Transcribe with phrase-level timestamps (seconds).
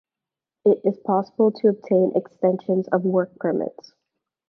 [0.65, 3.93] It is possible to obtain extensions of work permits.